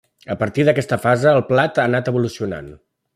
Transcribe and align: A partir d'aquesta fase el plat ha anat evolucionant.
A 0.35 0.35
partir 0.43 0.63
d'aquesta 0.69 0.97
fase 1.03 1.29
el 1.33 1.41
plat 1.51 1.77
ha 1.83 1.85
anat 1.91 2.09
evolucionant. 2.13 2.73